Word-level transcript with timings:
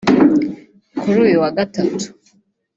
kuri 0.99 1.17
uyu 1.25 1.37
wa 1.43 1.49
Gatatu 1.57 2.05